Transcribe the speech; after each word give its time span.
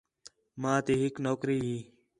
ماں 0.61 0.79
تی 0.85 0.93
ہِک 1.01 1.15
نوکری 1.25 1.57
ہی 1.65 1.77